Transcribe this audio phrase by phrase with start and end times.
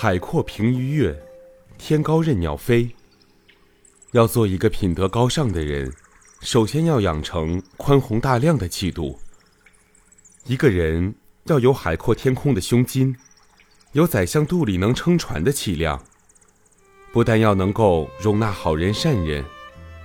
[0.00, 1.12] 海阔凭鱼跃，
[1.76, 2.88] 天高任鸟飞。
[4.12, 5.92] 要做一个品德高尚的人，
[6.40, 9.18] 首先要养成宽宏大量的气度。
[10.44, 11.12] 一个人
[11.46, 13.12] 要有海阔天空的胸襟，
[13.90, 16.00] 有宰相肚里能撑船的气量。
[17.12, 19.44] 不但要能够容纳好人善人，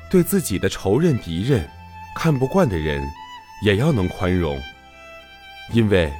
[0.09, 1.69] 对自己的仇人敌人、
[2.15, 2.99] 看不惯的人，
[3.63, 4.59] 也要能宽容。
[5.71, 6.11] 因为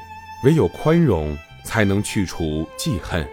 [0.44, 1.36] 唯有宽容，
[1.66, 3.28] 才能去除记恨。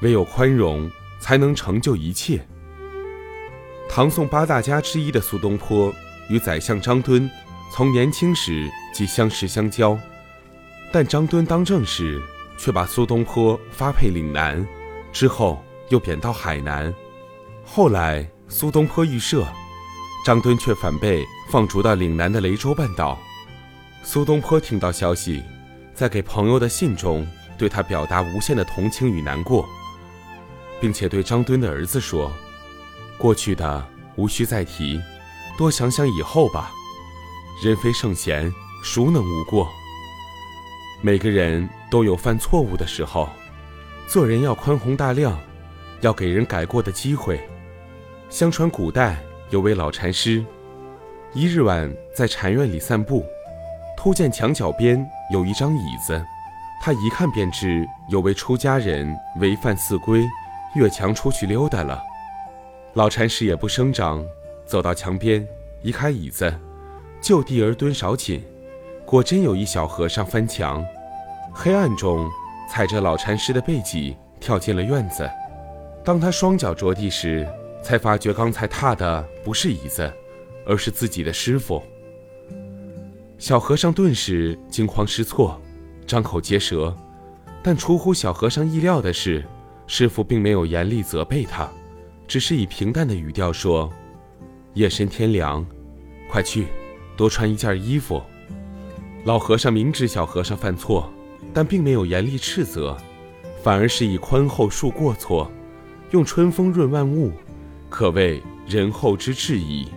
[0.00, 2.40] 唯有宽容，才能成就一切。
[3.88, 5.92] 唐宋八大家之一的苏东坡
[6.28, 7.28] 与宰相张敦
[7.72, 9.98] 从年轻时即相识相交，
[10.92, 12.22] 但张敦当政时
[12.56, 14.66] 却把苏东坡发配岭南，
[15.12, 16.92] 之后又贬到海南。
[17.64, 19.44] 后来苏东坡遇赦，
[20.24, 23.18] 张敦却反被放逐到岭南的雷州半岛。
[24.02, 25.42] 苏东坡听到消息，
[25.94, 27.26] 在给朋友的信中
[27.58, 29.68] 对他表达无限的同情与难过。
[30.80, 32.32] 并且对张敦的儿子说
[33.18, 34.98] ：“过去的无需再提，
[35.58, 36.70] 多想想以后吧。
[37.62, 38.50] 人非圣贤，
[38.82, 39.68] 孰能无过？
[41.02, 43.28] 每个人都有犯错误的时候，
[44.08, 45.38] 做人要宽宏大量，
[46.00, 47.38] 要给人改过的机会。
[48.30, 50.42] 相传古代有位老禅师，
[51.34, 53.26] 一日晚在禅院里散步，
[53.98, 56.24] 突见墙角边有一张椅子，
[56.82, 60.26] 他一看便知有位出家人违犯寺规。”
[60.74, 62.00] 越墙出去溜达了，
[62.94, 64.24] 老禅师也不声张，
[64.64, 65.46] 走到墙边，
[65.82, 66.52] 移开椅子，
[67.20, 68.40] 就地而蹲少顷，
[69.04, 70.84] 果真有一小和尚翻墙，
[71.52, 72.30] 黑暗中
[72.70, 75.28] 踩着老禅师的背脊跳进了院子。
[76.04, 77.48] 当他双脚着地时，
[77.82, 80.12] 才发觉刚才踏的不是椅子，
[80.64, 81.82] 而是自己的师傅。
[83.38, 85.60] 小和尚顿时惊慌失措，
[86.06, 86.94] 张口结舌，
[87.62, 89.44] 但出乎小和尚意料的是。
[89.92, 91.68] 师傅并没有严厉责备他，
[92.28, 93.90] 只是以平淡的语调说
[94.74, 95.66] ：“夜深天凉，
[96.30, 96.68] 快去
[97.16, 98.22] 多穿一件衣服。”
[99.26, 101.12] 老和尚明知小和尚犯错，
[101.52, 102.96] 但并没有严厉斥责，
[103.64, 105.50] 反而是以宽厚恕过错，
[106.12, 107.32] 用春风润万物，
[107.88, 109.88] 可谓仁厚之至矣。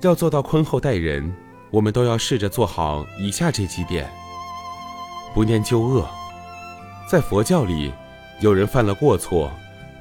[0.00, 1.28] 要做到宽厚待人，
[1.72, 4.08] 我们都要试着做好以下这几点：
[5.34, 6.08] 不念旧恶，
[7.10, 7.92] 在佛教里。
[8.42, 9.52] 有人犯了过错，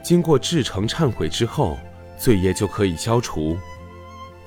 [0.02, 1.78] 经过至诚忏悔之后，
[2.18, 3.56] 罪业就可以消除。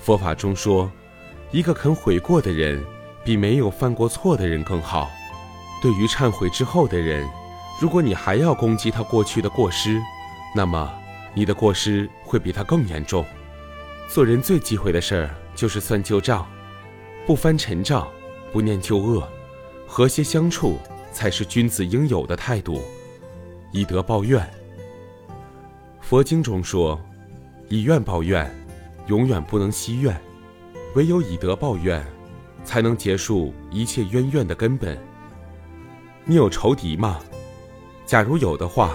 [0.00, 0.90] 佛法中说，
[1.52, 2.84] 一个肯悔过的人，
[3.24, 5.08] 比没有犯过错的人更好。
[5.80, 7.24] 对于忏悔之后的人，
[7.80, 10.02] 如果你还要攻击他过去的过失，
[10.56, 10.92] 那么
[11.32, 13.24] 你的过失会比他更严重。
[14.08, 16.44] 做人最忌讳的事儿就是算旧账，
[17.24, 18.08] 不翻陈账，
[18.52, 19.28] 不念旧恶，
[19.86, 20.80] 和谐相处
[21.12, 22.82] 才是君子应有的态度。
[23.74, 24.48] 以德报怨。
[26.00, 26.96] 佛经中说
[27.68, 28.48] ：“以怨报怨，
[29.08, 30.14] 永远不能息怨；
[30.94, 32.00] 唯有以德报怨，
[32.62, 34.96] 才能结束一切冤怨的根本。”
[36.24, 37.18] 你有仇敌吗？
[38.06, 38.94] 假如有的话，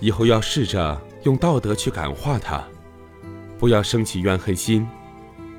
[0.00, 2.66] 以后要试着用道德去感化他，
[3.56, 4.84] 不要生起怨恨心，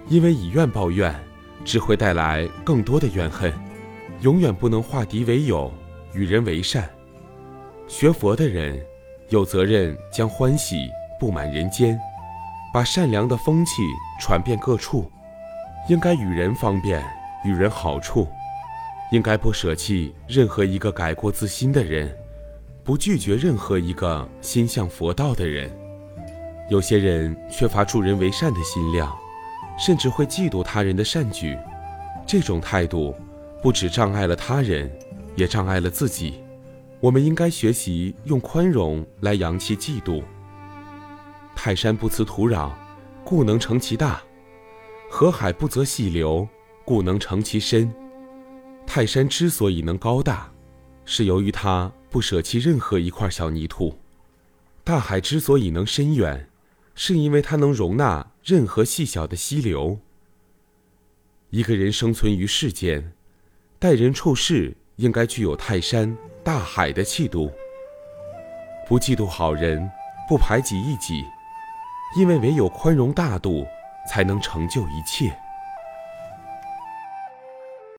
[0.09, 1.15] 因为以怨报怨，
[1.63, 3.53] 只会带来更多的怨恨。
[4.19, 5.73] 永远不能化敌为友，
[6.13, 6.89] 与人为善。
[7.89, 8.79] 学佛的人，
[9.29, 11.99] 有责任将欢喜布满人间，
[12.71, 13.81] 把善良的风气
[14.21, 15.11] 传遍各处。
[15.87, 17.03] 应该与人方便，
[17.43, 18.27] 与人好处。
[19.11, 22.15] 应该不舍弃任何一个改过自新的人，
[22.83, 25.67] 不拒绝任何一个心向佛道的人。
[26.69, 29.11] 有些人缺乏助人为善的心量，
[29.79, 31.57] 甚至会嫉妒他人的善举。
[32.27, 33.15] 这种态度，
[33.63, 34.87] 不只障碍了他人，
[35.35, 36.43] 也障碍了自己。
[37.01, 40.21] 我们应该学习用宽容来扬弃嫉妒。
[41.55, 42.71] 泰山不辞土壤，
[43.23, 44.21] 故能成其大；
[45.09, 46.47] 河海不择细流，
[46.83, 47.93] 故能成其深。
[48.85, 50.51] 泰山之所以能高大，
[51.05, 53.97] 是由于它不舍弃任何一块小泥土；
[54.83, 56.49] 大海之所以能深远，
[56.95, 59.99] 是因为它能容纳任何细小的溪流。
[61.51, 63.13] 一个人生存于世间，
[63.79, 66.17] 待人处事应该具有泰山。
[66.43, 67.51] 大海的气度，
[68.87, 69.89] 不嫉妒好人，
[70.27, 71.23] 不排挤异己，
[72.17, 73.67] 因为唯有宽容大度，
[74.09, 75.37] 才能成就一切。